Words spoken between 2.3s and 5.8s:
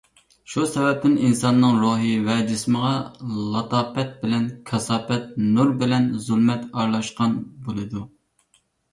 جىسمىغا لاتاپەت بىلەن كاساپەت، نۇر